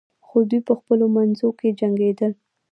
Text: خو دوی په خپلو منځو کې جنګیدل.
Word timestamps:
خو 0.27 0.37
دوی 0.49 0.61
په 0.67 0.73
خپلو 0.79 1.05
منځو 1.15 1.47
کې 1.59 1.69
جنګیدل. 1.79 2.31